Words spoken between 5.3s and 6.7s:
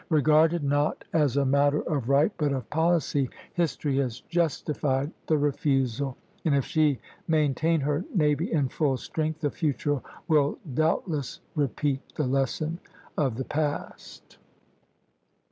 refusal; and if